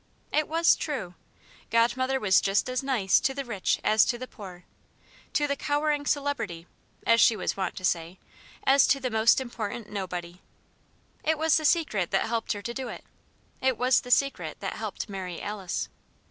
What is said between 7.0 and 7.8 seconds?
(as she was wont